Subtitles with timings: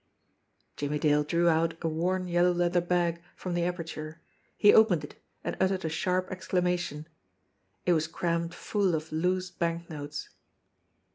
[0.77, 4.19] Jimmie Dale drew out a worn yellow leather bag from the aperture.
[4.57, 7.05] He opened it, and uttered a sharp exclamation.
[7.85, 10.29] It was crammed full of loose banknotes.